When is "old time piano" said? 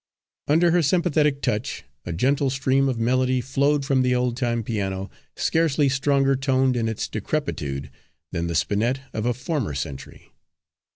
4.15-5.11